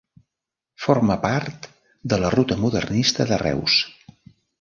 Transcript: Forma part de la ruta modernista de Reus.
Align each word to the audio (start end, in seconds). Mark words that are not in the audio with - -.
Forma 0.85 1.17
part 1.25 1.67
de 2.13 2.19
la 2.23 2.31
ruta 2.37 2.57
modernista 2.63 3.29
de 3.33 3.39
Reus. 3.43 3.77